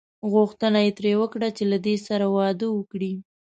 غوښتنه 0.31 0.79
یې 0.85 0.91
ترې 0.97 1.11
وکړه 1.21 1.47
چې 1.57 1.63
له 1.71 1.77
دې 1.85 1.95
سره 2.07 2.25
واده 2.35 2.67
وکړي. 2.71 3.13